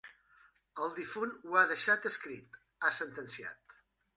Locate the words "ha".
1.61-1.65, 2.65-2.95